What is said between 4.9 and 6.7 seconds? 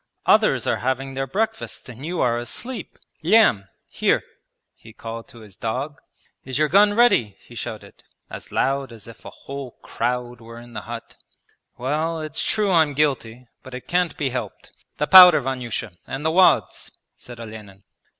called to his dog. 'Is your